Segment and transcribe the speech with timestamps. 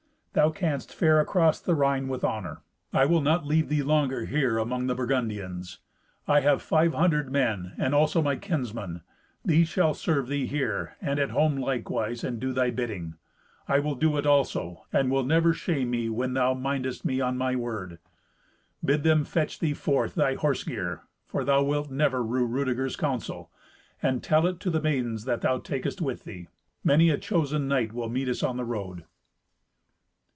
[0.33, 2.61] Thou canst fare across the Rhine with honour.
[2.93, 5.79] I will not leave thee longer here among the Burgundians.
[6.25, 9.01] I have five hundred men and also my kinsmen.
[9.43, 13.15] These shall serve thee here, and at home likewise, and do thy bidding.
[13.67, 17.37] I will do it also, and will never shame me when thou mindest me on
[17.37, 17.99] my word.
[18.85, 23.51] Bid them fetch thee forth thy horse gear, for thou wilt never rue Rudeger's counsel,
[24.01, 26.47] and tell it to the maidens that thou takest with thee.
[26.85, 29.03] Many a chosen knight will meet us on the road."